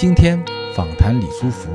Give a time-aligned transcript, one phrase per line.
[0.00, 0.42] 今天
[0.74, 1.68] 访谈李书福，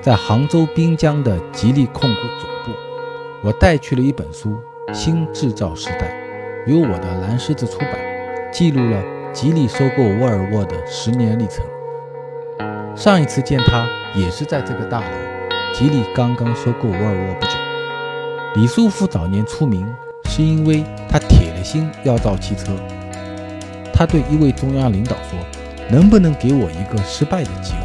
[0.00, 2.78] 在杭州滨江的吉利控股总部，
[3.42, 4.56] 我带去了一本书
[4.94, 6.16] 《新制造时代》，
[6.70, 7.98] 由我的蓝狮子出版，
[8.52, 11.64] 记录了吉利收购沃尔沃的十年历程。
[12.94, 15.16] 上一次见他也是在这个大楼，
[15.72, 17.52] 吉利刚刚收购沃尔沃不久。
[18.54, 19.84] 李书福早年出名
[20.26, 22.70] 是因为他铁了心要造汽车。
[23.92, 25.13] 他对一位中央领导
[25.90, 27.78] ：“能不能给我一个失败的机会？”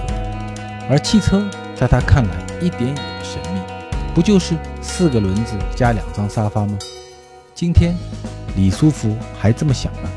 [0.90, 1.44] 而汽车
[1.76, 3.60] 在他看来一点也不神秘，
[4.16, 6.78] 不就是四个轮子加两张沙发吗？
[7.54, 7.94] 今天
[8.56, 10.10] 李书福还这么想呢。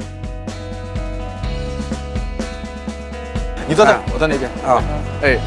[3.68, 4.82] 你坐这，我坐那边啊。
[5.22, 5.38] 哎，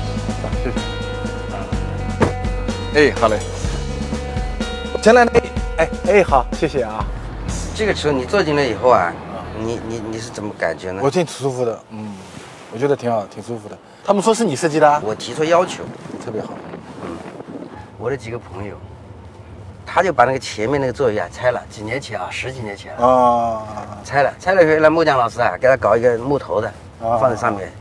[0.64, 0.78] 谢谢。
[3.12, 3.40] 哎，好嘞。
[5.02, 5.26] 前来，
[5.78, 7.06] 哎哎，好，谢谢啊。
[7.76, 9.14] 这个车你坐进来以后啊，
[9.66, 11.02] 你你你是怎么感觉呢？
[11.04, 12.14] 我挺舒服的，嗯，
[12.72, 13.76] 我觉得挺好，挺舒服的。
[14.06, 15.84] 他们说是你设计的，我提出要求，
[16.24, 16.50] 特别好。
[17.04, 17.18] 嗯，
[17.98, 18.76] 我的几个朋友，
[19.84, 23.64] 他就把那个前面那个座椅啊拆了，几年前啊，十几年前啊，
[24.04, 26.72] 拆了，拆了以后让木匠老师啊给他搞一个木头的，
[27.02, 27.72] 放在上面。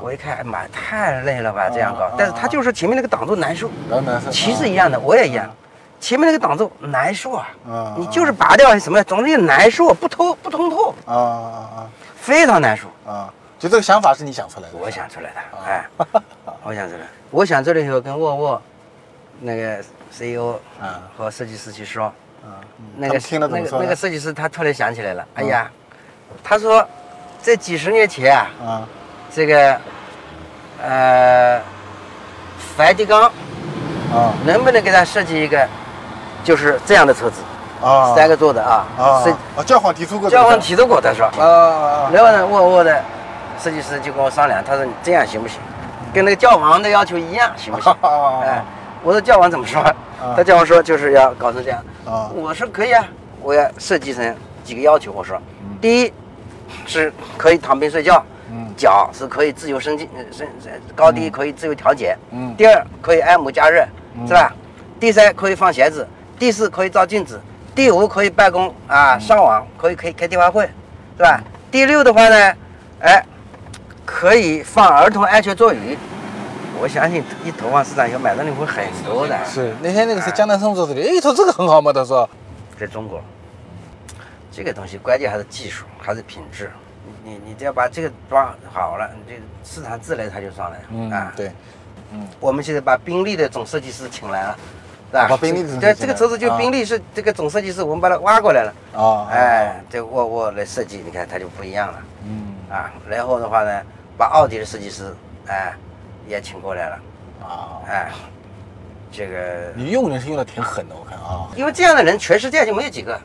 [0.00, 2.10] 我一看，哎妈，太累了吧，这样搞。
[2.16, 4.30] 但是他就是前面那个挡住难受，难受。
[4.30, 5.46] 漆是一样的，我也一样。
[6.00, 7.48] 前面那个挡住难受啊，
[7.98, 13.32] 你就是拔掉什么，总之难受，不通不通透啊啊啊，非常难受啊。
[13.58, 14.76] 就这个想法是你想出来的？
[14.76, 15.86] 我想出来的，哎，
[16.62, 17.00] 我想出来。
[17.30, 18.62] 我想出来以后跟沃尔沃
[19.40, 22.04] 那个 CEO 啊和设计师去说，
[22.42, 22.60] 啊，
[22.96, 25.70] 那个那个那个设计师他突然想起来了，哎呀，
[26.42, 26.86] 他说
[27.40, 28.88] 在几十年前啊，啊。
[29.34, 29.80] 这个，
[30.80, 31.60] 呃，
[32.76, 33.24] 梵蒂冈
[34.12, 35.68] 啊，能不能给他设计一个，
[36.44, 37.40] 就是这样的车子
[37.82, 39.02] 啊，三个座的啊啊，
[39.56, 43.02] 啊，教皇提出过，教皇提出过，的是吧啊，然后呢，沃尔沃的
[43.58, 45.58] 设计师就跟我商量，他说你这样行不行？
[46.12, 47.92] 跟那个教皇的要求一样，行不行？
[48.42, 48.62] 哎，
[49.02, 49.82] 我说教皇怎么说？
[50.36, 53.04] 他教皇说就是要搞成这样啊，我说可以啊，
[53.42, 55.36] 我要设计成几个要求，我说，
[55.80, 56.12] 第一
[56.86, 58.22] 是可以躺平睡觉。
[58.76, 60.44] 脚是可以自由伸进，升
[60.96, 62.16] 高低可以自由调节。
[62.32, 62.52] 嗯。
[62.56, 63.86] 第二，可以按摩加热，
[64.26, 64.52] 是吧？
[64.98, 66.06] 第三，可以放鞋子。
[66.38, 67.40] 第四，可以照镜子。
[67.74, 70.68] 第五，可以办公啊，上网，可以可以开电话会，
[71.16, 71.40] 是吧？
[71.70, 72.54] 第六的话呢，
[73.00, 73.24] 哎，
[74.04, 75.98] 可以放儿童安全座椅。
[76.80, 79.36] 我相信一投放市场以后，买的人会很多的。
[79.44, 82.28] 是那天那个是江南松说的，哎，他这个很好嘛，他说，
[82.78, 83.20] 在中国，
[84.52, 86.70] 这个东西关键还是技术，还是品质。
[87.24, 91.50] 你你只要把这个装好了，你这市场自然它就上来了嗯啊，对，
[92.12, 94.58] 嗯，我们现在把宾利的总设计师请来了，
[95.14, 95.64] 把宾利
[95.94, 98.74] 这个车子就宾利是这个总设计师，我们把它挖过来了。
[98.94, 102.02] 哦，哎，这我我来设计，你看它就不一样了。
[102.26, 103.82] 嗯啊，然后的话呢，
[104.18, 105.14] 把奥迪的设计师
[105.46, 105.72] 哎
[106.26, 106.98] 也请过来了。
[107.42, 108.10] 啊，哎，
[109.12, 113.20] 这个你用人是用的挺狠的，我看啊，因为这样的人全世界就没有几个，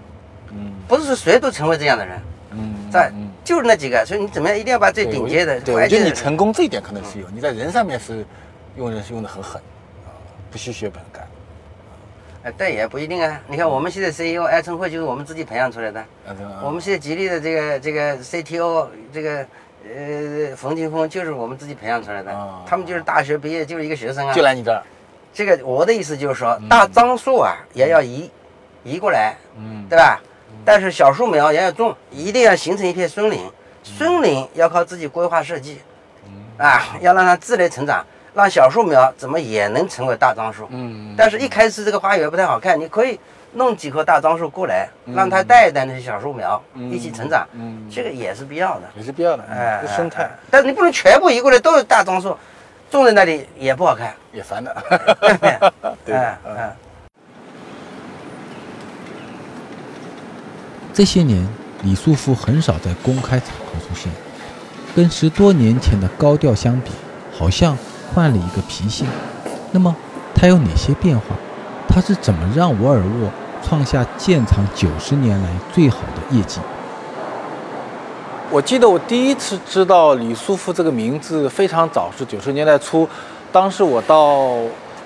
[0.51, 2.19] 嗯，不是说谁都成为这样的人。
[2.51, 3.11] 嗯，在
[3.44, 5.59] 就是那几个，所以你怎么样一定要把最顶尖的。
[5.61, 8.25] 对，我觉得你成功这一点可能是有，你在人上面是
[8.75, 9.61] 用人是用的很狠，
[10.06, 10.09] 啊，
[10.51, 11.19] 不惜血本干。
[12.44, 13.39] 哎，但也不一定啊。
[13.47, 16.03] 你看我们现在 CEO 艾春慧就是我们自己培养出来的。
[16.63, 19.45] 我们现在吉利的这个这个 CTO 这个
[19.83, 22.31] 呃冯金峰就是我们自己培养出来的。
[22.66, 24.33] 他们就是大学毕业就是一个学生啊。
[24.33, 24.81] 就来你这儿。
[25.33, 28.29] 这个我的意思就是说，大樟树啊也要移
[28.83, 30.19] 移过来，嗯，对吧？
[30.66, 33.39] 但是小树苗也要种，一定要形成一片森林。
[33.83, 35.79] 森林要靠自己规划设计，
[36.57, 40.67] 啊，要让它自然成长，让小树苗怎么也能成为大樟树。
[40.69, 41.13] 嗯。
[41.17, 43.19] 但是，一开始这个花园不太好看，你可以
[43.53, 47.47] 弄几棵大樟树过来，让它带一带那些小树苗一起成长。
[47.53, 47.89] 嗯。
[47.89, 48.84] 这个也是必要的。
[48.95, 49.44] 也是必要的。
[49.50, 50.29] 哎，生态。
[50.50, 52.38] 但是你不能全部移过来都是大樟树，
[52.91, 54.75] 种在那里也不好看，也烦的。
[56.06, 56.16] 对。
[56.45, 56.72] 嗯。
[60.91, 61.47] 这些年，
[61.84, 64.12] 李素福很少在公开场合出现，
[64.94, 66.92] 跟十多年前的高调相比，
[67.31, 67.77] 好像
[68.13, 69.07] 换了一个脾性。
[69.71, 69.95] 那么，
[70.33, 71.35] 他有哪些变化？
[71.88, 73.29] 他是怎么让沃尔沃
[73.63, 76.59] 创下建厂九十年来最好的业绩？
[78.51, 83.07] 我记得我第一次知道李书福这个名字非常早，是九十年代初，
[83.51, 84.56] 当时我到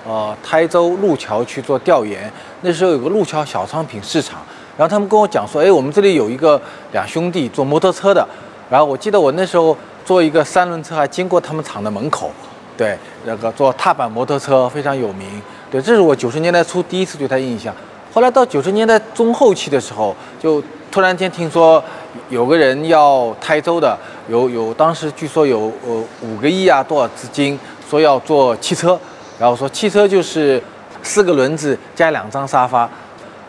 [0.06, 4.40] 呃台州路桥去做调研，那时候有个路桥小商品市场。
[4.76, 6.60] 然后他们跟我讲说，哎，我们这里有一个
[6.92, 8.26] 两兄弟做摩托车的。
[8.70, 12.30] 然后我记得我那时候坐一个三轮车，还经过他们厂的门口。
[12.76, 15.40] 对，那个做踏板摩托车非常有名。
[15.70, 17.74] 对，这是我九十年代初第一次对他印象。
[18.12, 21.82] 后来到九十年代中后期的时候，就突然间听说
[22.28, 23.98] 有个人要台州的
[24.28, 28.98] 有有当时据说有呃五个亿啊多少资金说要做汽车，
[29.38, 30.62] 然后说汽车就是
[31.02, 32.88] 四个轮子加两张沙发。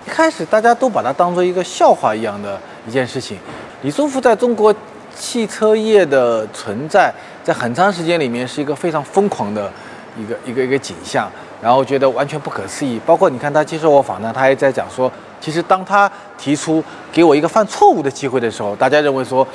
[0.05, 3.37] 一开始大家都把它当做一个笑话一样的一件事情。
[3.81, 4.73] 李书福在中国
[5.15, 7.13] 汽车业的存在，
[7.45, 9.71] 在很长时间里面是一个非常疯狂的
[10.17, 11.31] 一个一个一个景象，
[11.61, 12.99] 然后觉得完全不可思议。
[13.05, 19.47] 包括你看他接受我访谈，他还在讲说，其实当他提出给我一个犯错误的机会的时候，大家认为说，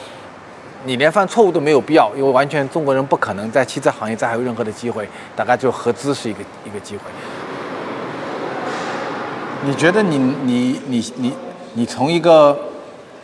[0.85, 7.03] 你连犯错误都没有必要，因为完全中国人不可能在汽车行业再还有任何的机会，大概就合资是一个一个机会。
[9.65, 11.35] 你觉得你你你你
[11.75, 12.57] 你从一个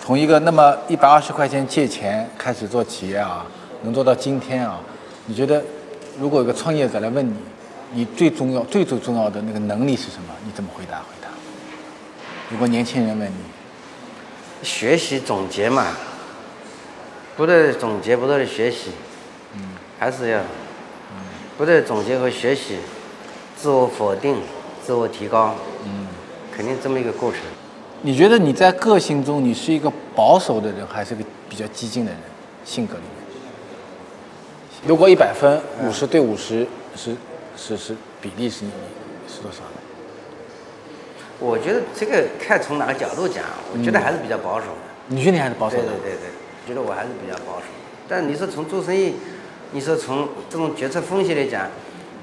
[0.05, 3.47] 从一个那么一百二十块钱借钱开始做企业啊，
[3.83, 4.81] 能做到今天啊？
[5.27, 5.63] 你觉得
[6.19, 7.35] 如果有个创业者来问你，
[7.93, 10.35] 你最重要最最重要的那个能力是什么？
[10.45, 11.29] 你怎么回答回答？
[12.51, 13.35] 如果年轻人问你，
[14.63, 15.89] 学习总结嘛，
[17.37, 18.91] 不断总结，不断的学习，
[19.55, 19.61] 嗯，
[19.99, 21.19] 还是要，嗯，
[21.57, 22.77] 不断总结和学习，
[23.57, 24.37] 自我否定，
[24.85, 26.07] 自我提高，嗯。
[26.57, 27.41] 肯定这么一个过程。
[28.01, 32.19] 你觉得你在个性中，你是一个保守的人，还是个比较激进的人？
[32.65, 33.26] 性格里面，
[34.87, 37.15] 如果一百分，五十对五十是
[37.57, 38.71] 是是比例是你
[39.29, 39.59] 是多少？
[41.39, 44.73] 我觉得这个看从哪个角度讲，我觉得还是比较保守的。
[45.09, 45.83] 你觉得你还是保守的？
[45.83, 47.67] 对对对对，觉得我还是比较保守。
[48.09, 49.15] 但你说从做生意，
[49.73, 51.69] 你说从这种决策风险来讲，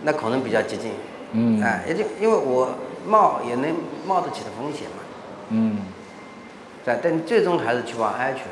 [0.03, 0.91] 那可能比较激进。
[1.33, 1.61] 嗯。
[1.61, 2.75] 哎，也就因为我。
[3.05, 3.75] 冒也能
[4.07, 5.03] 冒得起的风险嘛，
[5.49, 5.77] 嗯，
[6.85, 8.45] 对，但最终还是去往安全。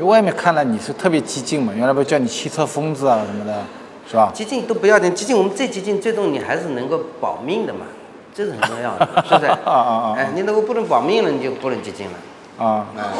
[0.00, 3.62] 外面看来你是特别激进嘛，原来不叫你汽车疯子啊什么的，
[4.10, 4.30] 是吧？
[4.34, 7.86] 激进都不要紧，激进我们再激进，最终你还是能够保命的嘛，
[8.34, 9.46] 这是很重要的， 是不是？
[9.46, 10.14] 啊啊啊！
[10.16, 12.12] 哎，你如果不能保命了，你就不能激进了。
[12.58, 13.12] 啊啊啊！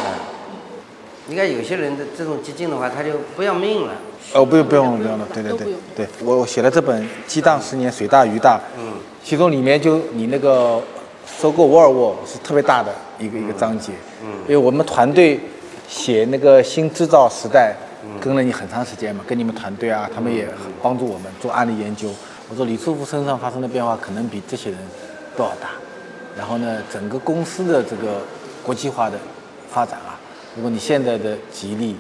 [1.27, 3.93] 你看有些人的这种激进的话，他就不要命了。
[4.33, 10.83] 哦，不用不用不用了，对对对对，我我写了这本《激荡十年，水大鱼大》，嗯，其中里面就你那个
[11.27, 13.93] 收购沃尔沃是特别大的一个一个章节，
[14.23, 15.39] 嗯，因为我们团队
[15.89, 17.75] 写那个新制造时代，
[18.21, 22.09] 跟了你很长时间嘛，跟你们团队啊，他们也很帮助我们做案例研究。
[22.49, 24.79] 我说李书福身上发生的变化可能比这些人
[25.37, 25.71] 都要大，
[26.37, 28.21] 然后呢，整个公司的这个
[28.63, 29.19] 国际化的
[29.71, 30.19] 发展啊，
[30.57, 31.97] 如果你现在的吉利。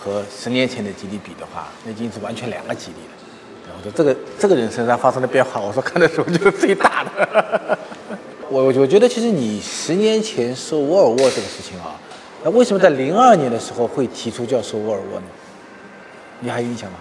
[0.00, 3.74] 和十年前的吉利比的话，那已经是完全两个吉利了。
[3.76, 7.76] 我说这个这个人身上发生的变化，我说看的时候就是最大的。
[8.48, 11.98] 我我觉得其实你十年前收沃尔沃这个事情啊，
[12.48, 15.26] 那为什么在零二年的时候会提出叫收沃尔沃呢？
[16.40, 16.96] 你还有印象吗？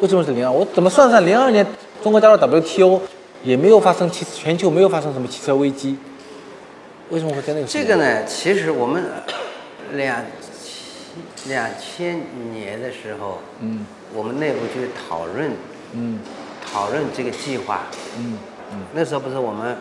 [0.00, 0.52] 为什么是零二？
[0.52, 1.66] 我怎么算算零二年
[2.02, 3.00] 中国加入 WTO
[3.42, 5.96] 也没有发生汽全球没有发生什么汽车危机，
[7.08, 7.66] 为什么会在那个？
[7.66, 9.02] 这个呢，其实我们
[9.94, 10.22] 两。
[11.48, 12.20] 两千
[12.52, 15.50] 年的时候，嗯，我们内部就讨论，
[15.92, 16.18] 嗯，
[16.70, 17.86] 讨论这个计划，
[18.18, 18.36] 嗯
[18.72, 19.74] 嗯，那时候不是我们，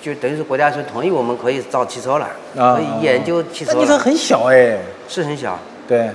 [0.00, 3.72] 就等于是国家是同意我们可以造汽车了，可以研究汽车。
[3.74, 4.78] 那你说很小哎，
[5.08, 6.10] 是很小，对。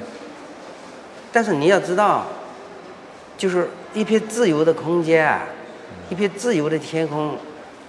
[1.31, 2.25] 但是你要知道，
[3.38, 5.44] 就是一片自由的空间啊，
[6.09, 7.35] 一片自由的天空。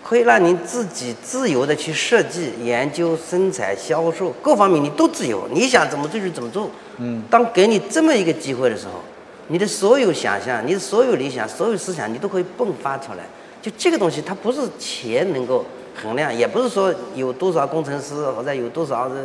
[0.07, 6.71] 可以让你自己自由的去设计、研究、生产、销售各方面，你都自由，你想怎么做就怎么做。
[6.99, 7.23] 嗯。
[7.31, 9.01] 当给你这么一个机会的时候，
[9.49, 13.25] 你的所有想象、你的所有理想、所有思想，你都可以迸发出来。
[13.63, 19.25] 就这个东西，它不是钱能够衡量，也不是说有多少工程师或者有多少的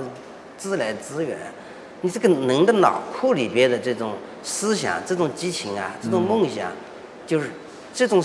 [0.57, 1.38] 自来资源，
[2.01, 6.71] 你这个人的脑库里边的这种思想、这种激情啊、这种梦想，
[7.25, 7.49] 就是
[7.93, 8.23] 这种。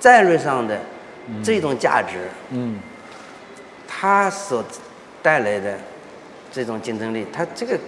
[0.00, 0.78] 战略上的
[1.42, 2.78] 这种价值，嗯，
[3.88, 4.62] 它所
[5.22, 5.78] 带来的
[6.52, 7.78] 这种竞争力，它这个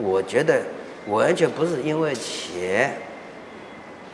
[0.00, 0.62] 我觉得
[1.08, 2.96] 完全不是因为钱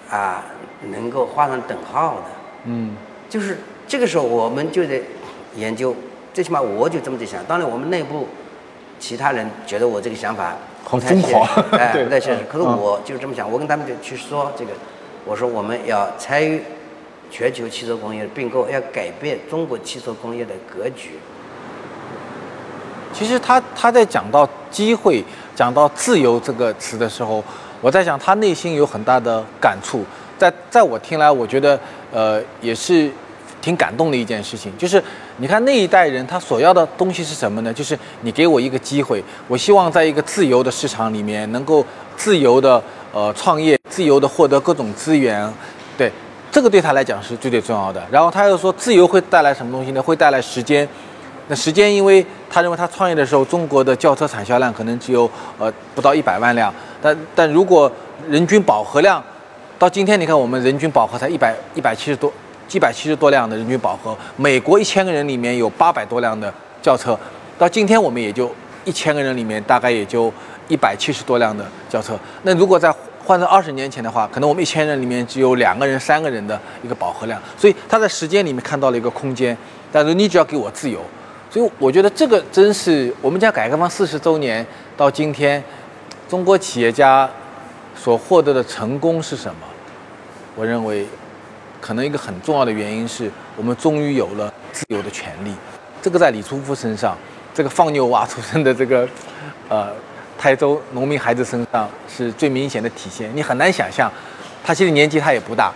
[0.09, 0.47] 啊
[0.89, 2.25] 能够画上等号的，
[2.65, 2.97] 嗯，
[3.29, 3.59] 就是
[3.91, 5.03] 这个时候我们就得
[5.57, 5.93] 研究，
[6.33, 7.45] 最起码我就这么在想。
[7.47, 8.29] 当然，我们内部
[9.01, 11.45] 其他人觉得我这个想法很疯狂，
[11.77, 12.45] 哎，不太现实。
[12.49, 14.71] 可是我就是这么想，我跟他们就去说这个，
[15.25, 16.63] 我说我们要参与。
[17.33, 21.11] 全球汽车工业的并购要改变中国汽车工业的格局。
[23.13, 27.41] 其实他他在讲到机会、讲到自由这个词的时候，
[27.81, 30.05] 我在想他内心有很大的感触。
[30.37, 31.79] 在在我听来，我觉得
[32.13, 33.09] 呃也是
[33.61, 34.73] 挺感动的一件事情。
[34.79, 35.03] 就是
[35.37, 37.73] 你看那一代人他所要的东西是什么呢？
[37.73, 41.85] 就是你给我一个机会，我希望在一个自由的市场里面能够
[42.17, 45.53] 自由的呃创业，自由的获得各种资源，
[45.97, 46.11] 对。
[46.53, 48.03] 这个对他来讲是最最重要的。
[48.11, 50.03] 然后他又说，自由会带来什么东西呢？
[50.03, 50.89] 会带来时间。
[51.47, 57.89] 那时间因为他认为他创业的时候，中国的轿车产销量可能只有呃不到一百万辆，但但如果
[58.29, 59.23] 人均饱和量
[59.79, 62.33] 到今天，你看我们人均饱和才一百一百七十多
[62.73, 67.19] 一百七十多辆的人均饱和，美国一千个人里面有八百多辆的轿车，
[67.59, 70.33] 到今天我们也就一千个人里面大概也就
[70.69, 72.19] 一百七十多辆的轿车。
[72.43, 79.57] 那如果在换成二十年前的话，可能我们一千人里面只有两个人、三个人的一个饱和量，所以他在时间里面看到了一个空间，
[79.93, 81.01] 但是你只要给我自由，
[81.51, 85.63] 所以我觉得这个真是我们家改革开放四十周年到今天，
[86.29, 87.29] 中国企业家
[87.95, 89.67] 所获得的成功是什么？
[90.57, 91.07] 我认为，
[91.81, 95.55] 可能一个很重要的原因是我们终于有了自由的权利，
[96.03, 97.17] 这个在李书福身上，
[97.55, 99.09] 这个放牛娃出生的这个，
[99.69, 99.91] 呃。
[100.41, 103.31] 台州农民孩子身上是最明显的体现。
[103.37, 104.11] 你很难想象，
[104.65, 105.71] 他其实年纪他也不大，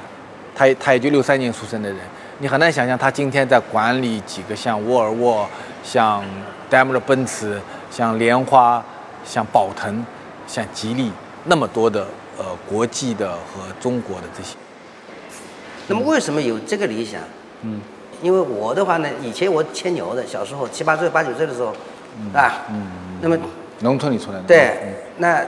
[0.56, 1.98] 他他也就六三年出生的人。
[2.38, 5.46] 你很难想象他今天在管理几个像沃尔沃、
[5.82, 6.24] 像
[6.70, 8.82] 戴姆勒奔驰、像莲花、
[9.22, 10.02] 像宝腾、
[10.46, 11.12] 像吉利
[11.44, 12.06] 那么多的
[12.38, 14.56] 呃国际的和中国的这些。
[15.88, 17.20] 那么为什么有这个理想？
[17.62, 17.80] 嗯，
[18.22, 21.68] 因为我的话呢，以前我牵牛的，小时候七八岁、八九岁的时候，
[22.32, 22.86] 啊，嗯，
[23.20, 23.36] 那么。
[23.80, 24.44] 农村里出来的。
[24.46, 24.78] 对，
[25.18, 25.44] 那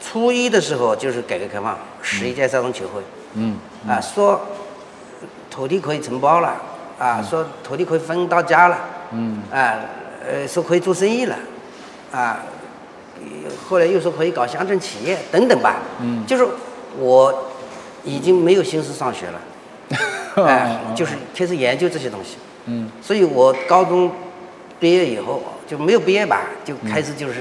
[0.00, 3.02] 初一的时候就是改革开放，十一届三中全会。
[3.34, 3.56] 嗯。
[3.86, 4.40] 啊，说
[5.50, 6.54] 土地可以承包了，
[6.98, 8.78] 啊，说土地可以分到家了。
[9.10, 9.42] 嗯。
[9.50, 9.80] 啊，
[10.26, 11.36] 呃，说可以做生意了，
[12.12, 12.40] 啊，
[13.68, 15.78] 后来又说可以搞乡镇企业等等吧。
[16.00, 16.24] 嗯。
[16.24, 16.46] 就是
[16.98, 17.50] 我
[18.04, 19.40] 已经没有心思上学了。
[20.44, 22.36] 哎， 就是开始研究这些东西。
[22.66, 22.90] 嗯。
[23.02, 24.10] 所以我高中
[24.78, 25.42] 毕业以后。
[25.68, 27.40] 就没有毕业吧，就开始就是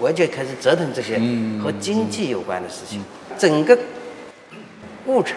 [0.00, 1.20] 完全开始折腾这些
[1.62, 3.04] 和经济有关的事情。
[3.36, 3.78] 整个
[5.04, 5.36] 过程，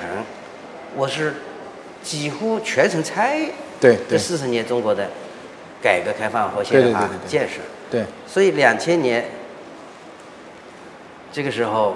[0.96, 1.34] 我是
[2.02, 3.50] 几乎全程参与。
[3.82, 5.10] 对这四十年中国的
[5.82, 7.56] 改革开放和现代化建设。
[7.90, 8.06] 对。
[8.26, 9.26] 所以两千年
[11.34, 11.96] 这个时候，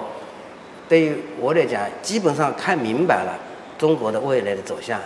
[0.86, 3.38] 对于我来讲，基本上看明白了
[3.78, 5.00] 中国的未来的走向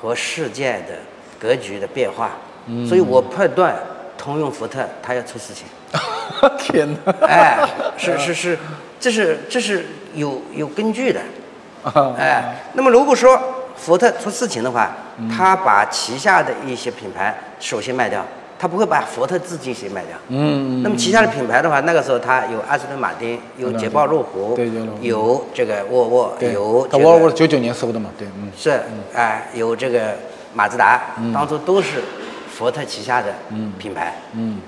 [0.00, 0.94] 和世界的
[1.38, 2.30] 格局的变化。
[2.66, 2.86] 嗯。
[2.86, 3.76] 所以我判断。
[4.18, 5.66] 通用福特，它要出事情。
[6.58, 7.12] 天哪！
[7.26, 7.68] 哎，
[7.98, 8.58] 是是是，
[8.98, 11.20] 这是这是有有根据的。
[12.16, 13.38] 哎，那么如果说
[13.76, 14.90] 福特出事情的话，
[15.30, 18.24] 他把旗下的一些品牌首先卖掉，
[18.58, 20.16] 他不会把福特自己先卖掉。
[20.28, 20.82] 嗯。
[20.82, 26.88] 那么旗下的品牌的话，那个时候他有阿斯顿马丁，有捷豹路虎，对对有这个沃尔沃，有。
[26.88, 28.10] 他沃尔沃九九年收的嘛？
[28.18, 28.50] 对，嗯。
[28.56, 28.80] 是，
[29.14, 30.16] 哎，有这个
[30.54, 31.00] 马自达，
[31.32, 32.02] 当初都是。
[32.56, 33.34] 福特旗下的
[33.78, 34.58] 品牌，嗯，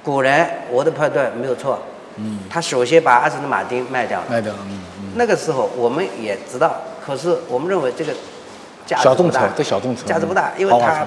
[0.00, 1.76] 果然我的判断没有错，
[2.14, 8.12] 嗯，他首先把阿斯顿马丁卖掉了，卖掉了，嗯嗯，那个时候我们也知道，可是我们认为这个
[8.86, 11.04] 价值小众车，这小众车价值不大，因为它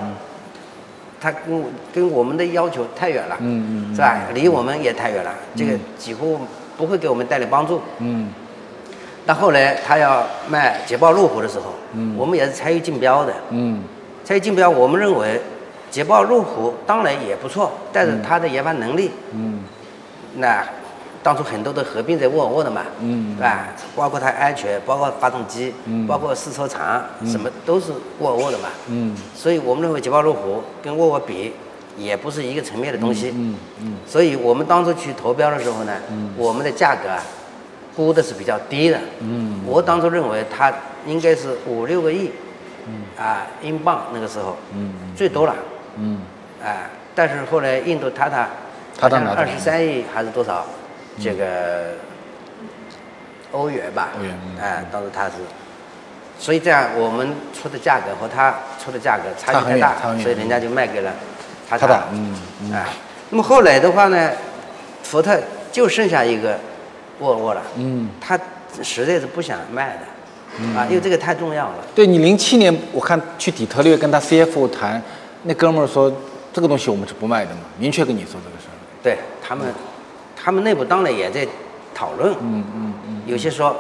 [1.23, 1.63] 它跟
[1.93, 4.19] 跟我们的要求太远了，嗯嗯，是吧？
[4.33, 6.41] 离我们也太远了，这个几乎
[6.77, 8.29] 不会给我们带来帮助，嗯。
[9.25, 13.81] 那后来他要卖捷豹路虎的时候，嗯，我们也是参与竞标的，嗯，
[14.25, 15.39] 参与竞标，我们认为。
[15.93, 19.59] 捷豹路虎当然也不错，但是它的研发能力，嗯，
[20.37, 20.65] 那
[21.23, 23.67] 当初很多都合并在沃尔沃的嘛，嗯，对吧？
[23.95, 31.53] 包括它安全，包括发动机，嗯，包括试车场，什么都是沃尔沃的嘛，嗯，所以我们认为捷豹路虎跟沃尔沃比，
[31.97, 35.93] 也不是一个层面的东西，嗯嗯，所以我们当初去投标的时候呢，
[36.35, 37.23] 我们的价格啊，
[37.95, 40.73] 估的是比较低的，嗯，我当初认为它
[41.07, 42.31] 应该是五六个亿，
[42.85, 45.55] 嗯，啊，英镑那个时候，嗯，最多了。
[45.95, 46.19] 嗯，
[46.61, 48.49] 啊，但是后来印度塔塔，
[48.99, 50.65] 塔塔二十三亿还是多少？
[51.22, 51.96] 这个
[53.51, 54.10] 欧元吧。
[54.17, 54.34] 欧元。
[54.62, 55.34] 哎，当时他是，
[56.39, 61.12] 所以这样我们出的价格和他出的价格差距太大，所以人家就卖给了
[61.70, 62.03] 塔塔。
[62.12, 62.36] 嗯。
[62.74, 62.86] 哎，
[63.29, 64.32] 那么后来的话呢，
[65.03, 65.39] 福特
[65.72, 66.60] 就剩下一个
[67.20, 67.62] 沃尔沃了。
[67.75, 68.10] 嗯。
[68.20, 68.39] 他
[68.82, 71.75] 实在是不想卖的，啊，因为这个太重要了。
[71.93, 75.01] 对你零七年我看去底特律跟他 CFO 谈。
[75.46, 76.10] 那哥们儿说
[76.53, 79.67] ：“这个东西我们是不卖的嘛，明确跟你说这个事儿。”对他们，
[80.43, 81.47] 他们内部当然也在
[81.95, 82.33] 讨论。
[82.41, 83.21] 嗯嗯嗯。
[83.25, 83.75] 有些说，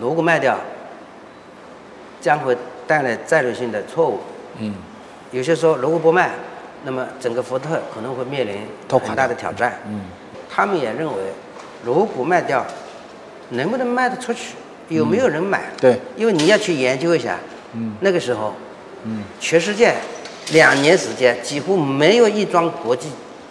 [0.00, 0.56] 如果卖掉，
[2.20, 4.20] 将会带来战略性的错误。
[4.58, 4.74] 嗯。
[5.32, 6.30] 有些说，如果不卖，
[6.84, 8.58] 那么整个福特可能会面临
[8.88, 9.80] 很大的挑战。
[9.88, 10.02] 嗯。
[10.48, 11.14] 他们也认为，
[11.84, 12.64] 如果卖掉，
[13.50, 14.54] 能不能卖得出去？
[14.88, 15.62] 有没有人买？
[15.80, 15.98] 对。
[16.16, 17.36] 因为你要去研究一下。
[17.72, 17.94] 嗯。
[18.00, 18.54] 那个时候，
[19.02, 19.94] 嗯，全世界。
[20.50, 23.08] 两年时间，几乎没有一桩国际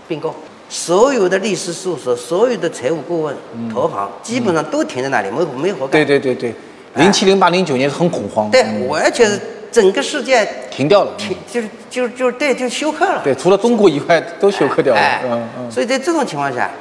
[0.10, 0.36] 并购，
[0.72, 3.36] 所有的律师事务所、所有的财务顾问、
[3.70, 5.92] 投行，基本上都停在那里，没没活干。
[5.92, 6.56] 对对对对，
[6.96, 8.50] 零七、零八、零九年是很恐慌。
[8.50, 9.38] 对，完全是
[9.70, 13.22] 整个世界停掉了，停就是就就对就休克了。
[13.22, 15.00] 对，除了中国以外都休克掉了。
[15.02, 15.70] 哎，嗯嗯。
[15.70, 16.72] 所以在这种情况下，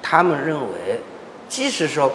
[0.00, 1.00] 他们认为，
[1.48, 2.12] 即使说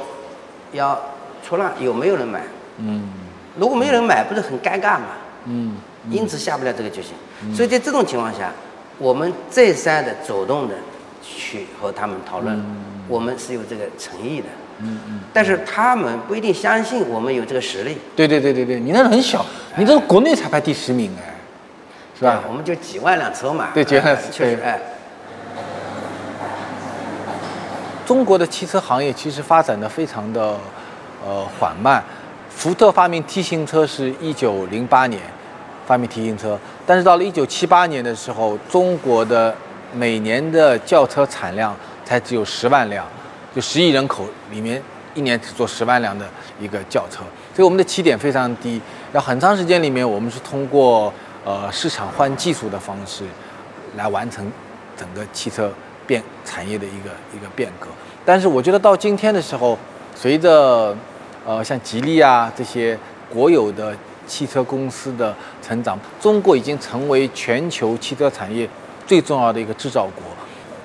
[0.71, 0.97] 要
[1.45, 2.41] 出让，有没有人买？
[2.77, 3.09] 嗯
[3.57, 5.07] 如果没有人买，不是很尴尬吗？
[5.47, 5.75] 嗯
[6.09, 7.11] 因此下不了这个决心。
[7.53, 8.53] 所以在这种情况下，
[8.97, 10.75] 我们再三的主动的
[11.21, 12.63] 去和他们讨论，
[13.07, 14.47] 我们是有这个诚意的。
[14.79, 15.19] 嗯嗯。
[15.33, 19.45] 但是他们不一定相信我们有这个实力，对对对对对，你那是很小，
[19.77, 21.35] 你这是国内才排第十名哎，
[22.17, 22.43] 是吧？
[22.47, 23.69] 我们就几万辆车嘛。
[23.73, 24.79] 对几万确实对哎。
[28.05, 30.55] 中国的汽车行业其实发展的非常的
[31.25, 32.03] 呃缓慢。
[32.49, 35.21] 福特发明 T 型车是一九零八年
[35.85, 39.55] 发明提型车，但是到了一九七八年的时候，中国的
[39.93, 43.05] 每年的轿车产量才只有十万辆，
[43.55, 44.81] 就十亿人口里面
[45.13, 46.27] 一年只做十万辆的
[46.59, 47.19] 一个轿车，
[47.53, 48.81] 所以我们的起点非常低。
[49.13, 51.13] 要很长时间里面，我们是通过
[51.45, 53.23] 呃市场换技术的方式
[53.95, 54.51] 来完成
[54.97, 55.71] 整个汽车
[56.05, 57.87] 变产业的一个一个变革。
[58.25, 59.77] 但是我觉得到今天的时候，
[60.15, 60.95] 随着
[61.45, 62.97] 呃像吉利啊这些
[63.31, 63.95] 国有的
[64.27, 68.67] 汽车公司的成长，中国已经成为全球汽车产业
[69.05, 70.23] 最重要的一个制造国。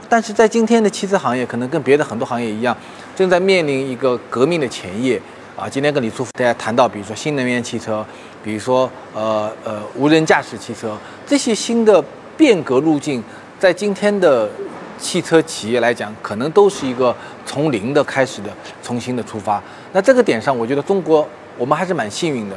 [0.08, 2.76] 但是在今天的汽车行业，可能跟别的很多行业一样，
[3.14, 5.20] 正在面临一个革命的前夜
[5.56, 5.68] 啊。
[5.68, 8.04] 今天跟李书福大家谈到，比如说新能源汽车，
[8.42, 12.04] 比如说呃呃无人驾驶汽车，这些新的
[12.36, 13.22] 变革路径，
[13.58, 14.50] 在今天的
[14.98, 17.14] 汽车企业来讲，可能都是一个
[17.46, 18.50] 从零的开始的
[18.82, 19.62] 重新的出发。
[19.92, 21.24] 那这个点上，我觉得中国
[21.56, 22.56] 我们还是蛮幸运的，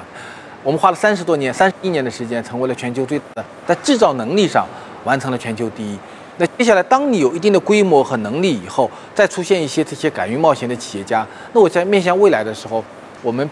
[0.63, 4.65] 我们花了三十多年、三十一年的时间，成为了全球最大的，在制造能力上
[5.03, 5.97] 完成了全球第一。
[6.37, 12.83] 那接下来，当你有一定的规模和能力以后，再出现一些这些敢于冒险的企业家，那我在面向未来的时候，
[13.21, 13.47] 我们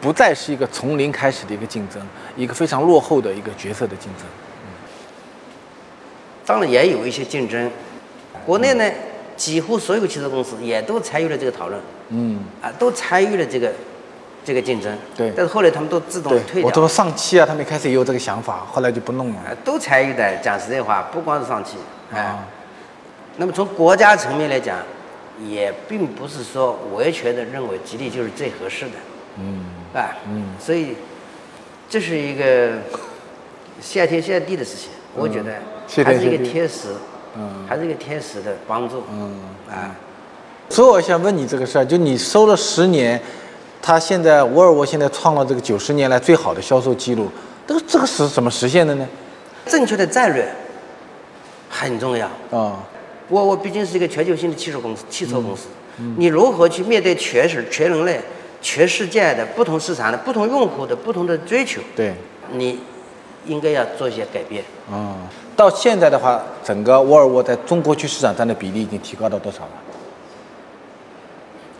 [0.00, 2.02] 不再是一个从零开始的一个竞争，
[2.36, 4.26] 一个非常落后的一个角色的竞争。
[4.26, 4.70] 嗯
[6.46, 7.70] 当然也有一些竞争，
[8.44, 8.90] 国内呢，
[9.36, 13.72] 几乎所有汽车公司也都参与了这个讨论，嗯，啊，都参与了这个
[14.44, 14.96] 这个竞争。
[15.16, 19.36] 对但是后来他们都自动退，我都说上汽啊，他们一开始也有这个想法，后来就不弄了。
[19.40, 20.36] 啊，都参与的。
[20.38, 21.76] 讲实在话，不光是上汽，
[22.12, 22.44] 哎、啊
[23.36, 24.78] 那么从国家层面来讲，
[25.46, 28.92] 也并不是说完全的认为吉利就是最合适的，
[29.38, 30.96] 嗯啊，嗯所以
[31.88, 32.72] 这是一个
[33.80, 35.54] 谢天谢地的事情，我觉得
[36.04, 36.88] 还是一个天时，
[37.36, 39.40] 嗯还是一个天使的帮助，嗯。
[39.70, 39.94] 啊。
[40.68, 43.20] 所以我想问你这个事儿，就你收了十年，
[43.82, 47.28] 他现在沃尔沃现在创了这个九十年来最好的销售记录，
[47.66, 49.06] 这个这个是怎么实现的呢？
[49.66, 50.46] 正确的战略
[51.68, 52.26] 很重要。
[52.50, 52.82] 啊，
[53.30, 58.20] 沃尔沃毕竟是一个全球性的汽车公司，汽车公司，嗯你如何去面对全世全人类、
[58.60, 61.80] 全世界的不同市场的不同用户的不同的追求？
[61.96, 62.14] 对，
[62.52, 62.80] 你
[63.46, 64.62] 应该要做一些改变。
[64.90, 65.16] 啊，
[65.56, 69.70] 到现在的话，整个沃尔沃在中国区市场占的比例已经提高到多少了？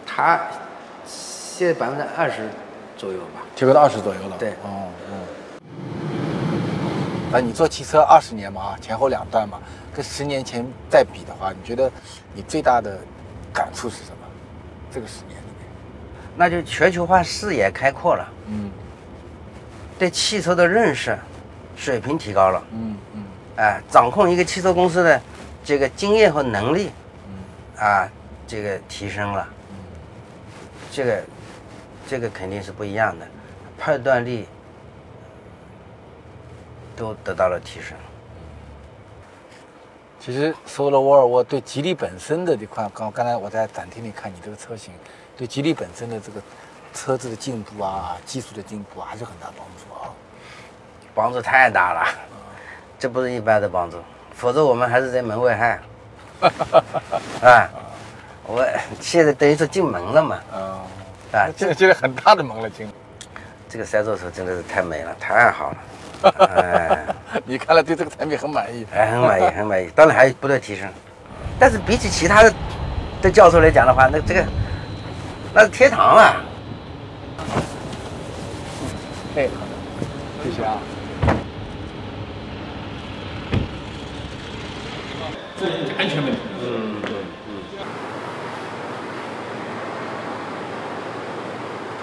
[0.06, 0.40] 它
[1.61, 2.49] 现在百分之二十
[2.96, 3.42] 左右吧。
[3.55, 4.37] 提高到二十左右了。
[4.38, 4.53] 对。
[4.62, 5.12] 哦嗯。
[7.35, 9.59] 啊，你做汽车二十年嘛，啊，前后两段嘛，
[9.94, 11.92] 跟十年前再比的话，你觉得
[12.33, 12.99] 你最大的
[13.53, 14.27] 感触是什么？
[14.90, 15.68] 这个十年里面，
[16.35, 18.70] 那就全球化视野开阔了，嗯。
[19.99, 21.14] 对汽车的认识
[21.77, 23.23] 水平提高了，嗯嗯。
[23.57, 25.20] 哎，掌控一个汽车公司的
[25.62, 26.90] 这个经验和能力，
[27.29, 27.85] 嗯。
[27.85, 28.09] 啊，
[28.46, 29.46] 这个提升了，
[30.90, 31.23] 这个
[32.11, 33.27] 这个肯定是不一样的，
[33.79, 34.49] 判断力
[36.96, 37.96] 都得到了提升。
[40.18, 44.92] 其实说了沃尔沃对吉利本身的这块，刚刚才我在展厅里看你这个车型，
[45.37, 46.42] 对吉利本身的这个
[46.92, 50.11] 车子的进步啊，技术的进步啊，还是很大帮助啊。
[51.14, 52.05] 帮助太大了，
[52.99, 53.99] 这不是一般的帮助，
[54.35, 55.81] 否则我们还是在门外汉。
[57.49, 57.70] 啊，
[58.49, 58.66] 我
[58.99, 60.81] 现在等于说进门了嘛，嗯，
[61.32, 62.88] 啊， 这个进了很大的门了，进。
[63.68, 65.76] 这个三座车真的是太美了，太好了，
[66.56, 67.06] 哎，
[67.44, 68.84] 你看来对这个产品很满意。
[68.92, 70.88] 哎，很满意， 很满意，当然还不断提升，
[71.58, 72.52] 但是比起其他的
[73.22, 74.44] 的教授来讲的话，那这个
[75.54, 76.44] 那是天堂了。
[79.36, 79.48] 哎，
[80.42, 80.78] 谢谢啊。
[85.60, 85.66] 这
[85.96, 86.38] 安全问题。
[86.60, 87.10] 嗯嗯嗯。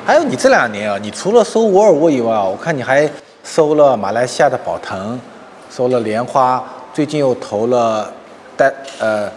[0.08, 3.10] 还有你这两年啊，你除了收沃尔沃以外啊，我看你还
[3.44, 5.20] 收了马来西亚的宝腾，
[5.70, 8.10] 收了莲花，最近又投了
[8.56, 9.30] 戴呃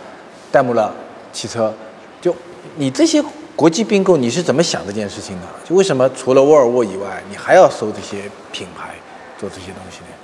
[0.52, 0.88] 戴姆勒
[1.32, 1.74] 汽车。
[2.20, 2.32] 就
[2.76, 3.20] 你这些
[3.56, 5.46] 国际并购，你是怎么想这件事情的？
[5.68, 8.90] 就为什么除了沃尔沃以外，你还要收这些品牌
[9.36, 10.14] 做这些东西呢？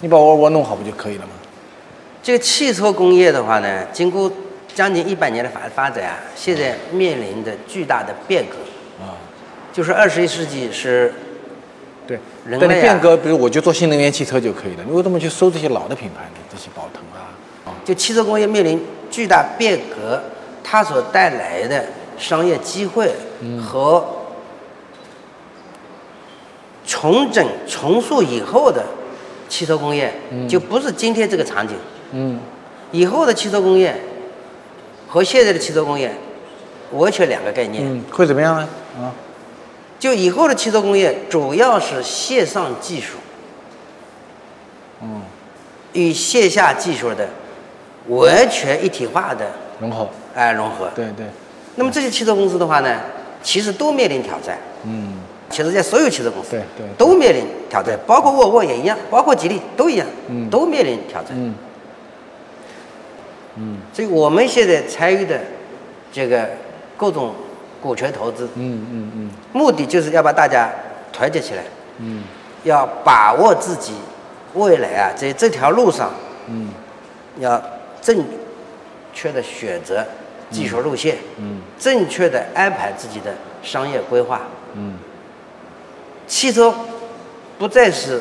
[0.00, 1.32] 你把沃尔沃弄好不就可以了吗？
[2.22, 4.30] 这个汽车工业的话呢，经过
[4.72, 8.54] 将近一百年的发发展啊，现在面临着巨大的变革。
[9.68, 11.12] 啊，就是二十一世纪是
[12.06, 16.40] 对，人类啊变革，比如我就做新能源汽车就可以了，你为什么去收这些老的品牌呢？
[16.50, 20.22] 这些宝腾啊，就汽车工业面临巨大变革，
[20.64, 21.84] 它所带来的
[22.16, 23.12] 商业机会
[23.60, 24.04] 和
[26.86, 28.82] 重整重塑以后的
[29.48, 30.12] 汽车工业，
[30.48, 31.76] 就不是今天这个场景。
[32.12, 32.40] 嗯
[32.90, 33.94] 以后的汽车工业
[35.06, 36.10] 和现在的汽车工业
[36.92, 37.84] 完全两个概念。
[37.86, 38.66] 嗯，会怎么样呢？
[38.98, 39.12] 啊，
[39.98, 43.18] 就以后的汽车工业主要是线上技术，
[45.02, 45.22] 嗯，
[45.92, 47.28] 与线下技术的
[48.08, 50.88] 完全一体化的融合，哎融合。
[50.94, 51.26] 对对，
[51.76, 53.00] 那么这些汽车公司的话呢，
[53.42, 54.58] 其实都面临挑战。
[54.84, 55.14] 嗯。
[55.50, 60.50] 全世界所有汽车公司对对都面临挑战，包括沃尔沃也一样，包括吉利都一样，嗯。
[60.50, 61.30] 都面临挑战。
[61.32, 61.54] 嗯
[63.56, 63.78] 嗯。
[63.94, 65.40] 所以我们现在参与的
[66.12, 66.50] 这个
[66.98, 67.34] 各种
[67.80, 69.30] 股权投资，嗯嗯嗯。
[69.52, 70.68] 目的就是要把大家
[71.12, 71.62] 团结起来，
[71.98, 72.24] 嗯。
[72.64, 73.94] 要把握自己
[74.54, 76.10] 未来啊，在这条路上
[76.48, 76.70] 嗯。
[77.38, 77.62] 要
[78.02, 78.24] 正
[79.14, 80.04] 确的选择
[80.50, 81.60] 技术路线，嗯。
[81.78, 84.40] 正确的安排自己的商业规划。
[84.74, 84.98] 嗯。
[86.26, 86.74] 汽车
[87.58, 88.20] 不再是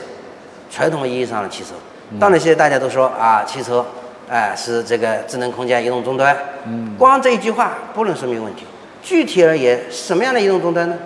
[0.70, 1.72] 传统意义上的汽车。
[2.20, 3.86] 当然，现在大家都说啊，汽车，
[4.30, 6.38] 哎、是这个智能空间移动终端。
[6.66, 6.96] 嗯。
[6.98, 8.66] 光这一句话不能说明问题。
[9.08, 10.98] 具体而言，什么样的移动终端呢？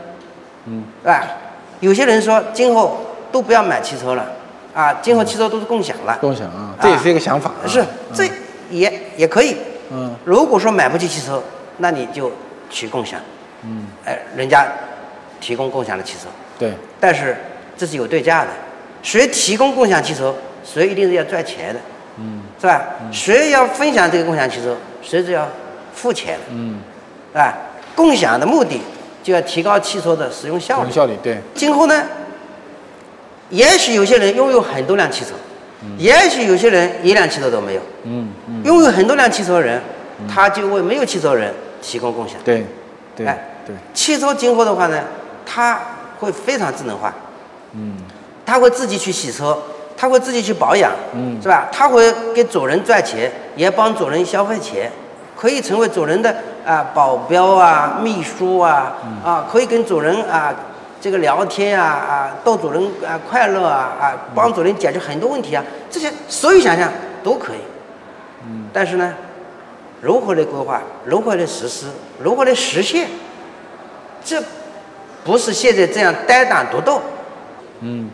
[0.65, 1.21] 嗯，啊，
[1.81, 2.99] 有些人说今后
[3.31, 4.25] 都不要买汽车了，
[4.73, 6.17] 啊，今后汽车都是共享了。
[6.19, 7.67] 共享啊，这也是一个想法啊。
[7.67, 8.27] 是，这
[8.71, 9.55] 也也可以。
[9.91, 11.43] 嗯如果说买不起汽车，
[11.77, 12.31] 那你就
[12.71, 13.19] 去共享。
[13.63, 14.65] 嗯，哎，人家
[15.39, 16.27] 提供共享的汽车。
[16.57, 17.37] 对，但是
[17.77, 18.49] 这是有对价的，
[19.03, 20.33] 谁提供共享汽车，
[20.65, 21.79] 谁一定是要赚钱的，
[22.17, 22.81] 嗯是吧？
[23.11, 25.47] 谁要分享这个共享汽车，谁是要
[25.93, 26.79] 付钱的，嗯，
[27.33, 27.53] 啊，
[28.01, 28.81] 共享的目的
[29.21, 30.87] 就要提高汽车的使用效率。
[30.87, 32.03] 有效率对，今后呢，
[33.51, 35.33] 也许有些人拥有很多辆汽车，
[35.99, 37.81] 也许有些人一辆汽车都没有。
[38.05, 39.79] 嗯嗯拥有很多辆汽车的人，
[40.27, 42.37] 他就为没有汽车的人提供共享。
[42.43, 42.65] 对
[43.15, 45.03] 对哎对，汽车今后的话呢，
[45.45, 45.79] 它
[46.19, 47.13] 会非常智能化。
[47.73, 47.97] 嗯
[48.43, 49.55] 他会自己去洗车，
[49.95, 51.69] 他会自己去保养，嗯是吧？
[51.71, 54.91] 他会给主人赚钱，也帮主人消费钱，
[55.41, 59.17] 可以成为主人的啊、保镖啊、秘书啊，嗯。
[59.25, 60.53] 啊，可以跟主人啊
[61.01, 66.91] 这个聊天啊啊，逗主人啊快乐啊啊，帮主人解决很多问题啊，这些所有想象
[67.23, 67.59] 都可以。
[68.45, 68.67] 嗯。
[68.71, 69.15] 但是呢，
[69.99, 71.87] 如何来规划，如何来实施，
[72.19, 73.09] 如何来实现，
[74.23, 74.39] 这
[75.23, 77.01] 不是现在这样单打独斗。
[77.79, 78.11] 嗯。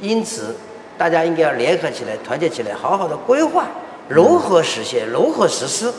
[0.00, 0.56] 因此，
[0.96, 3.66] 大家应该要联合起来，团结起来，好好的规划
[4.08, 5.92] 如何实现、如何实施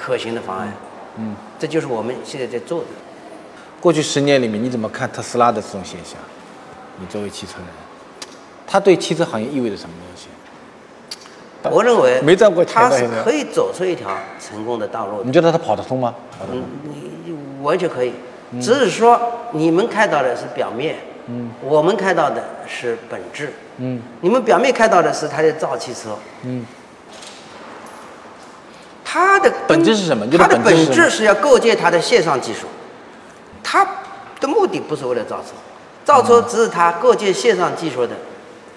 [0.00, 0.72] 可行的方案。
[1.16, 2.86] 嗯，这就是我们现在在做的。
[3.80, 6.18] 过去十年里面，你怎么看特斯拉的这种现象？
[6.98, 7.66] 你作为汽车人，
[8.66, 10.28] 它对汽车行业意味着什么东西？
[11.70, 15.32] 我认为没赚过钱它是可以走出一条成功的道路的你。
[15.32, 16.14] 觉得它跑得通吗？
[16.50, 18.12] 嗯？，你你完全可以，
[18.60, 19.20] 只是说
[19.52, 23.52] 你们看到的是表面，嗯我们看到的是本质。
[23.78, 26.64] 嗯你们表面看到的是他在造汽车，嗯
[29.12, 30.24] 它的本质是什么？
[30.38, 32.68] 它的本质是要构建它的线上技术，
[33.60, 33.84] 它
[34.38, 35.46] 的目的不是为了造车，
[36.04, 38.14] 造车只是它构建线上技术的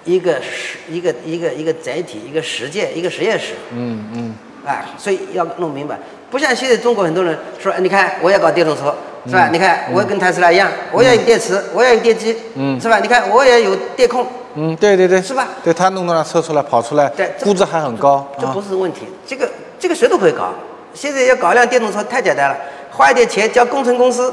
[0.04, 3.54] 一个实一个一个一个载体，一个实践，一个实验室。
[3.70, 4.34] 嗯嗯。
[4.66, 5.96] 哎，所以要弄明白，
[6.32, 8.92] 不像现在中国很多人说，哎你看我要搞电动车，
[9.26, 9.48] 是吧？
[9.52, 12.80] 你看我要跟特斯拉一样，我要有电池，我要有电机，嗯。
[12.80, 12.98] 是吧？
[12.98, 15.46] 你看我也有电控，嗯，对对对，是吧？
[15.62, 18.26] 对他弄到辆车出来跑出来对，估值还很高。
[18.40, 18.52] 这啊。
[18.52, 19.48] 不是问题，这个
[19.84, 20.48] 这个谁都可以搞。
[20.94, 22.56] 现在要搞一辆电动车太简单了，
[22.90, 24.32] 花一点钱叫工程公司，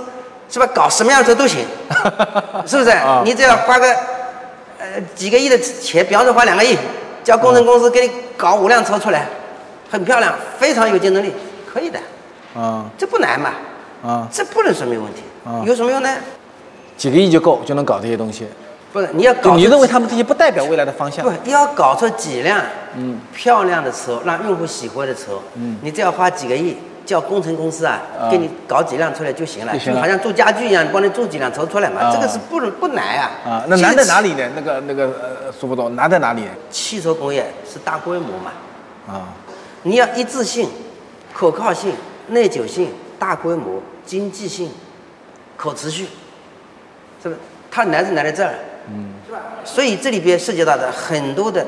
[0.49, 0.65] 是吧？
[0.67, 1.65] 搞什么样的车都行，
[2.65, 2.89] 是不是？
[2.91, 3.93] 啊你只要花个
[4.79, 6.77] 呃几个亿的钱，比方说花两个亿，
[7.21, 9.27] 叫工程公司给你搞五辆车出来，
[9.89, 11.33] 很漂亮，非常有竞争力，
[11.69, 11.99] 可以的，
[12.55, 13.49] 啊这不难嘛，
[14.01, 16.09] 啊，这不能说明问题啊，有什么用呢？
[16.95, 18.47] 几个亿就够就能搞这些东西。
[18.93, 21.31] 不是，你要搞你认为他们这些不代表未来的方向不？
[21.43, 22.61] 你要搞出几辆
[22.95, 26.75] 嗯漂亮的车，让用户喜欢的车，嗯你只要花几个亿，
[27.05, 33.31] 叫工程公司啊，啊给你搞几辆出来就行了，就好像做家具一样，帮你做几辆车出来嘛，啊这个是不不难啊。
[33.45, 34.33] 啊，那难在哪里？
[34.33, 34.49] 里呢？
[34.55, 36.43] 那个那个呃，苏副总难在哪里？
[36.69, 38.51] 汽车工业是大规模嘛，
[39.07, 39.29] 啊，
[39.83, 40.69] 你要一致性、
[41.33, 41.93] 可靠性、
[42.27, 44.69] 耐久性、大规模、经济性、
[45.55, 46.07] 可持续，
[47.23, 47.39] 是不是？
[47.73, 48.53] 它难是难在这儿，
[48.87, 49.39] 嗯，是吧？
[49.63, 51.65] 所以这里边涉及到的很多的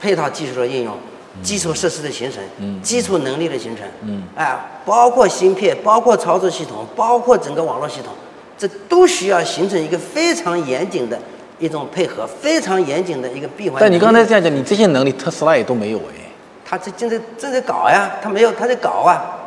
[0.00, 0.96] 配套技术的应用、
[1.42, 8.12] 基础设施的形成、嗯基础能力的形成，嗯，啊，包括芯片、包括操作系统、包括整个网络系统，
[8.58, 11.18] 这都需要形成一个非常严谨的
[11.58, 13.78] 一种配合，非常严谨的一个闭环。
[13.80, 16.24] 但你刚才这样讲，你这些能力特斯拉也都没有哎。
[16.64, 19.38] 他这正在正在搞呀，他没有，他在搞啊，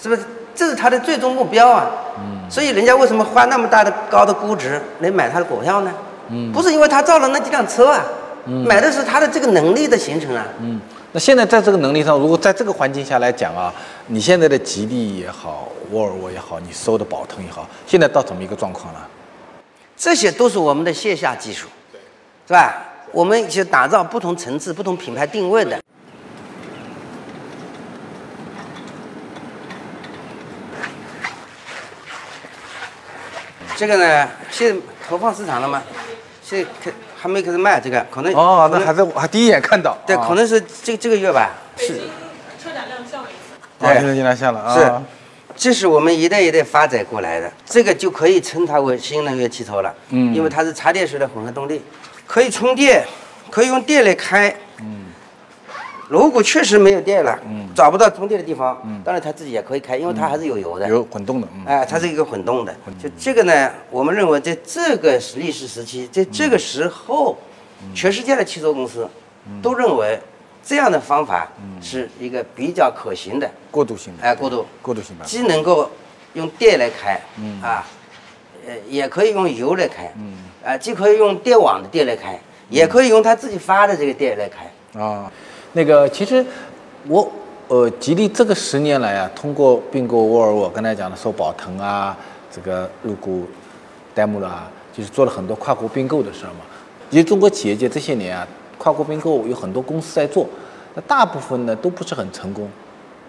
[0.00, 0.22] 是不是？
[0.60, 1.90] 这是他的最终目标啊。
[2.18, 2.50] 嗯。
[2.50, 5.90] 所以人家为什么花那么大的高的估值来买他的股票呢？
[6.28, 6.52] 嗯。
[6.52, 8.04] 不是因为他造了那几辆车啊，
[8.44, 8.66] 嗯。
[8.66, 10.46] 买的是他的这个能力的形成啊。
[10.60, 10.78] 嗯。
[11.12, 13.72] 那现在在这个能力上，如果在这个环境下来讲啊，
[14.08, 19.08] 你现在的吉利也好，沃尔沃也好，你收的宝腾也好，现在到怎么一个状况了？
[19.96, 21.68] 这些都是我们的线下技术，
[22.46, 22.74] 是吧？
[23.12, 25.80] 我们去打造不同层次、不同品牌定位的。
[33.80, 35.82] 这个呢，现在投放市场了吗？
[36.44, 41.48] 现在开还没开始卖，这个可能哦，那还在还第一眼看到，对，可能是这这个月吧。
[41.78, 41.94] 是。
[42.62, 43.56] 车展亮相了一次。
[43.78, 44.74] 对，现在亮相了啊。
[44.74, 44.92] 是，
[45.56, 49.94] 这是我们一代一代发展过来的，这个就可以称它为新能源汽车了。
[50.10, 50.34] 嗯。
[50.34, 51.82] 因为它是插电式的混合动力，
[52.26, 53.02] 可以充电，
[53.50, 54.54] 可以用电来开。
[56.10, 62.74] 如果确实没有电了，嗯，找不到充电的地方，嗯，当然它自己也可以开，因为它还是有油的，有混动的，哎，它是一个混动的。
[63.00, 67.38] 就这个呢，我们认为在这个历史时期，在这个时候，
[67.94, 69.08] 全世界的汽车公司
[69.62, 70.18] 都认为
[70.64, 71.48] 这样的方法
[71.80, 75.88] 是一个比较可行的过渡性的，哎，过渡，过渡性的，既能够
[76.32, 77.62] 用电来开，嗯。
[77.62, 77.86] 啊，
[78.66, 80.34] 呃，也可以用油来开，嗯。
[80.64, 82.36] 啊，既可以用电网的电来开，
[82.68, 85.00] 也可以用它自己发的这个电来开。
[85.00, 85.30] 啊。
[85.72, 86.44] 那个其实，
[87.06, 87.30] 我
[87.68, 92.16] 呃，吉利这个十年来啊，通过并购沃尔沃，刚才讲的收宝腾啊，
[92.50, 93.46] 这个入股
[94.12, 96.64] 戴姆勒啊，就是做了很多跨国并购的事儿嘛。
[97.08, 98.44] 其实中国企业界这些年啊，
[98.76, 100.44] 跨国并购有很多公司在做，
[100.94, 102.68] 那大部分呢都不是很成功。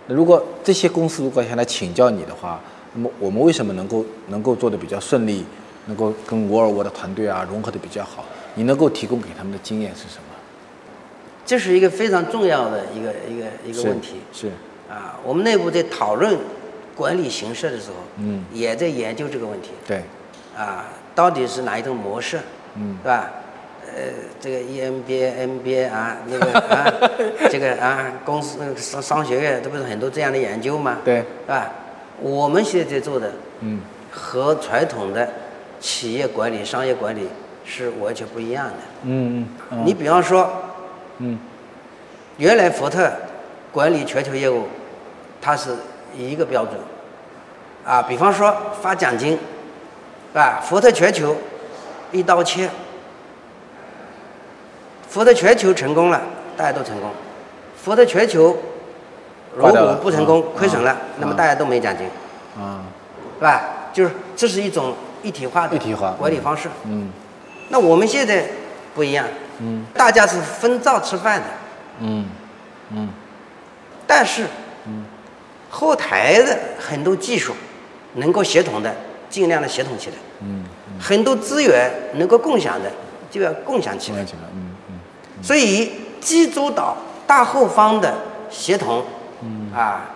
[0.08, 2.60] 那如果这些公司如果想来请教你的话，
[2.94, 5.46] 那么我们为什么能够能够做的比较顺利，
[5.86, 8.26] 能够跟沃尔沃的团队啊融合的比较好？
[8.56, 10.31] 你能够提供给他们的经验是什么？
[11.46, 14.50] 这是一个非常重要的一个一个一个问题，是。
[14.90, 16.38] 啊，我们内部在讨论
[16.98, 20.04] 管理形式的时候，嗯，也在研究这个问题，对，
[20.54, 20.84] 啊，
[21.16, 22.38] 到底是哪一种模式，
[22.76, 23.32] 嗯，是吧？
[23.88, 24.02] 呃，
[24.42, 26.94] 这个 EMBA、MBA 啊，那个啊，
[27.50, 30.98] 这个啊，公司商商学院，这不是很多这样的研究吗？
[31.06, 31.72] 对，是吧？
[32.20, 33.80] 我们现在在做的，嗯，
[34.12, 35.26] 和传统的
[35.80, 37.30] 企业管理、商业管理
[37.64, 38.74] 是完全不一样的，
[39.04, 40.52] 嗯嗯，你比方说。
[41.24, 41.38] 嗯，
[42.38, 43.12] 原来福特
[43.72, 44.68] 管理全球业务，
[45.40, 45.76] 它是
[46.18, 46.76] 一个标准，
[47.86, 49.38] 啊，比方说发奖金，是
[50.34, 50.60] 吧？
[50.64, 51.38] 福特全球
[52.12, 52.68] 一刀切，
[55.08, 56.20] 福特全球成功了，
[56.58, 57.12] 大家都成功；
[57.78, 58.58] 福特全球
[59.56, 62.08] 如果不成功，亏损了，那么大家都没奖金，
[62.60, 62.82] 啊，
[63.38, 63.62] 是吧？
[63.94, 65.78] 就是这是一种一体化的
[66.18, 66.68] 管理方式。
[66.86, 67.12] 嗯，
[67.70, 68.48] 那我们现在
[68.94, 69.26] 不一样。
[69.60, 71.48] 嗯，大家是分灶吃饭的，
[72.00, 72.26] 嗯，
[72.90, 73.10] 嗯，
[74.08, 74.46] 但是，
[74.86, 75.06] 嗯，
[75.70, 77.54] 后台的很多技术
[78.16, 78.96] 能够协同的，
[79.30, 80.66] 尽量的协同起来，嗯，
[81.00, 82.92] 很多资源能够共享的，
[83.30, 84.26] 就要共享起来，
[84.56, 85.00] 嗯嗯，
[85.44, 88.14] 所以基主导大后方的
[88.50, 89.04] 协同，
[89.42, 89.72] 嗯。
[89.74, 90.10] 啊，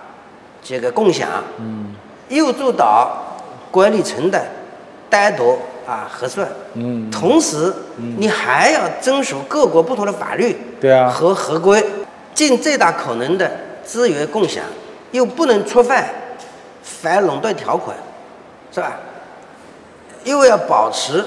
[0.64, 1.94] 这个共享，嗯，
[2.30, 3.16] 右主导
[3.70, 4.44] 管理层的
[5.08, 5.60] 单独。
[5.86, 7.74] 啊，核算，嗯，同时，
[8.18, 11.84] 你还要遵守各国不同的法律，对啊，和合规，
[12.34, 13.52] 尽最大可能的
[13.84, 14.64] 资源共享，
[15.12, 16.10] 又不能触犯
[16.82, 17.96] 反垄断条款，
[18.72, 19.00] 是吧？
[20.24, 21.24] 又要保持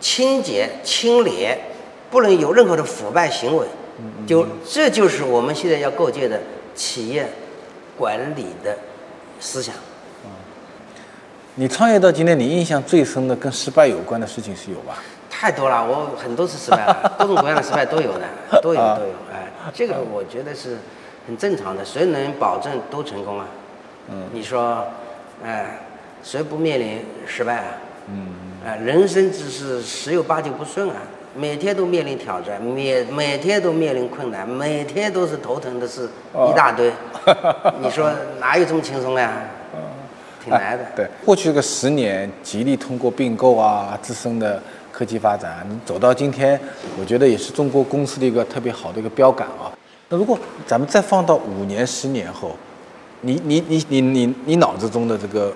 [0.00, 1.58] 清洁清廉，
[2.10, 3.66] 不能有任何的腐败行为，
[4.26, 6.38] 就这就是我们现在要构建的
[6.74, 7.26] 企业
[7.96, 8.76] 管理的
[9.40, 9.74] 思想。
[11.56, 14.96] 你创业到今天，你印象最深的跟失败有关的事情是有吧？
[15.30, 19.12] 太多了，我很多次失败了， 各种各样的失败都有的，都有都有。
[19.32, 20.76] 哎，这个我觉得是
[21.28, 23.46] 很正常的，谁能保证都成功啊？
[24.10, 24.84] 嗯，你说，
[25.44, 25.78] 哎，
[26.24, 27.64] 谁不面临失败啊？
[28.08, 28.34] 嗯，
[28.66, 30.96] 哎，人生只是十有八九不顺啊，
[31.36, 36.08] 每天都面临挑战，每每天都面临困难，每天都是头疼的事
[36.50, 36.92] 一大堆。
[37.80, 39.32] 你说哪有这么轻松呀？
[40.44, 40.84] 挺难的。
[40.94, 46.60] 对，过去这个十年，吉利通过并购啊，自身的科技发展，你走到今天，
[47.00, 49.72] 我觉得也是中国公司的一个特别好的一个标杆啊。
[50.08, 52.54] 那如果咱们再放到五年、十年后，
[53.22, 55.52] 你你你你你你脑子中的这个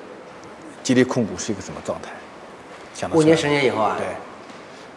[0.83, 2.11] 吉利控股是一个什么状态？
[3.13, 4.07] 五年十年以后啊，对，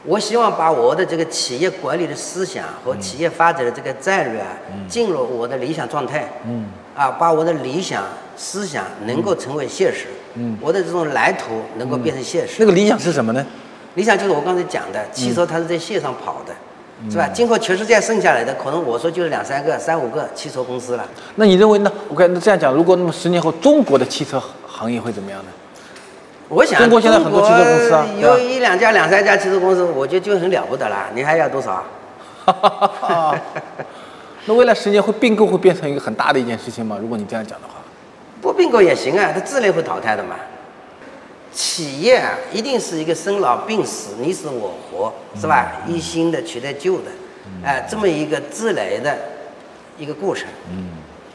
[0.03, 4.47] 我希望把我的这个企业管理的思想和企业发展的这个战略啊，
[4.87, 6.27] 进入我的理想状态。
[6.45, 8.03] 嗯，啊，把我的理想
[8.35, 10.07] 思想能够成为现实。
[10.33, 12.55] 嗯我的这种蓝图能够变成现实。
[12.59, 13.45] 那个理想是什么呢？
[13.95, 17.27] 理想就是我刚才讲的，汽车它是在线上跑的，是吧？
[17.33, 21.05] 今后全世界剩下来的，可能我说就是两三个、三五个汽车公司了。
[21.35, 25.51] 那你认为呢？OK，那这样讲，如果那么十年后中国的汽车行业会怎么样呢？
[26.51, 31.07] 我想中国现在很多汽车公司啊有一两家、两三家汽车公司，我觉得就很了不得了。
[31.15, 31.81] 你还要多少？
[34.45, 36.97] 那未来十年会并购会变成一个很大的一件事情吗？
[37.01, 37.75] 如果你这样讲的话，
[38.41, 40.35] 不并购也行啊，它自然会淘汰的嘛。
[41.53, 45.71] 企业啊，一定是一个生老病死、你死我活，是吧？
[45.87, 47.11] 一新的取代旧的，
[47.63, 49.17] 哎、这么一个自然的
[49.97, 50.47] 一个过程。
[50.69, 50.89] 嗯，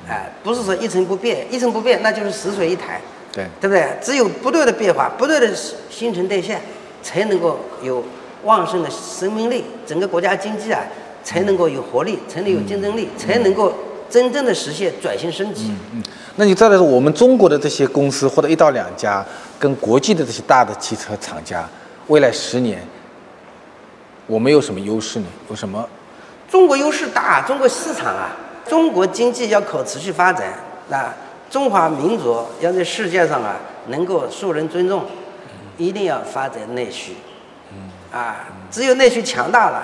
[0.08, 3.00] 哎、不是说一成不变，一成不变那就是死水一潭，
[3.36, 3.86] 对，对不对？
[4.00, 5.54] 只有不断的变化，不断的
[5.90, 6.58] 新陈代谢，
[7.02, 8.02] 才能够有
[8.44, 10.82] 旺盛的生命力，整个国家经济啊
[11.22, 13.70] 才能够有活力，才能有竞争力，才能够
[14.08, 15.70] 真正的实现转型升级。
[15.92, 16.02] 嗯，
[16.36, 19.22] 那你再来说，我们中国的这些公司或者一到两家，
[19.58, 21.68] 跟国际的这些大的汽车厂家，
[22.06, 22.82] 未来十年，
[24.26, 25.26] 我们有什么优势呢？
[25.50, 25.86] 有什么？
[26.48, 28.34] 中国优势大，中国市场啊，
[28.66, 30.54] 中国经济要可持续发展，
[30.88, 31.12] 那
[31.50, 33.56] 中华民族要在世界上啊
[33.88, 35.04] 能够受人尊重，
[35.76, 37.16] 一定要发展内需。
[38.12, 38.36] 啊，
[38.70, 39.82] 只有内需强大了，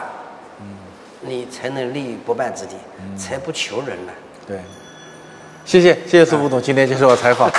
[1.20, 2.77] 你才能立于不败之地，
[3.16, 4.12] 才不求人呢。
[4.46, 4.59] 对，
[5.64, 7.51] 谢谢谢谢苏副总今天接受我采访。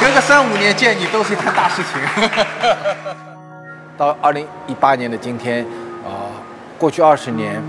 [0.00, 2.00] 隔个三五年见你都是一件大事情。
[3.96, 5.64] 到二零一八年的今天，
[6.04, 6.30] 啊、
[6.78, 7.60] 过去二十年，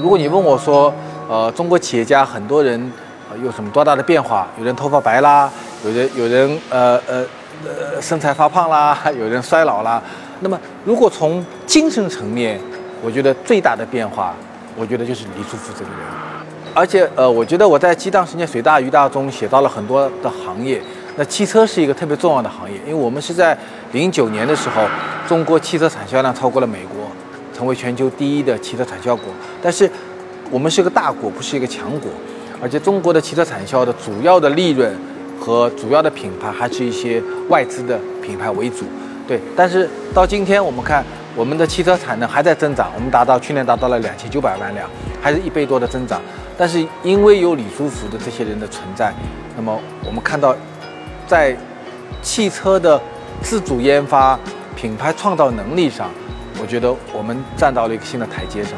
[0.00, 0.94] 如果你问我说，
[1.28, 3.03] 呃，中国企业家很多人、呃、
[3.42, 4.46] 有什么多大的变化？
[4.58, 5.50] 有人头发白啦，
[5.84, 7.24] 有人有人呃呃
[7.64, 10.02] 呃身材发胖啦， 有人衰老啦。
[10.40, 12.60] 那么，如果从精神层面，
[13.02, 14.34] 我觉得最大的变化，
[14.76, 16.00] 我觉得就是李书福这个人。
[16.74, 20.82] 而且呃，我觉得我在激荡十年水大鱼大中写到了很多的行业，
[21.16, 23.56] 那汽车是一个特别重要的行业，因为我们是在
[23.92, 24.82] 零九年的时候，
[25.28, 27.06] 中国汽车产销量超过了美国，
[27.56, 29.26] 成为全球第一的汽车产销国。
[29.62, 29.88] 但是
[30.50, 32.10] 我们是个大国，不是一个强国，
[32.64, 34.90] 而且中国的汽车产销的主要的利润
[35.38, 38.86] 和主要的品牌还是一些外资的品牌为主。
[39.28, 41.04] 对，但是到今天我们看，
[41.36, 44.88] 我们的汽车产能还在增长，我们达到去年达到了两千九百万辆，
[45.20, 46.22] 还是一倍多的增长。
[46.56, 49.12] 但是因为有李书福的这些人的存在，
[49.54, 50.56] 那么我们看到，
[51.26, 51.54] 在
[52.22, 52.98] 汽车的
[53.42, 54.40] 自主研发、
[54.74, 56.08] 品牌创造能力上，
[56.58, 58.72] 我觉得我们站到了一个新的台阶上。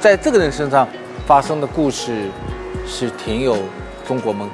[0.00, 0.88] 在这个人身上
[1.26, 2.30] 发生的故事，
[2.86, 3.56] 是挺有
[4.06, 4.48] 中国梦